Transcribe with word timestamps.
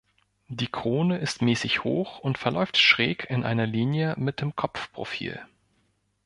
Die 0.47 0.65
Krone 0.65 1.19
ist 1.19 1.43
mäßig 1.43 1.83
hoch 1.83 2.17
und 2.17 2.39
verläuft 2.39 2.77
schräg 2.77 3.29
in 3.29 3.43
einer 3.43 3.67
Linie 3.67 4.15
mit 4.17 4.41
dem 4.41 4.55
Kopfprofil. 4.55 5.39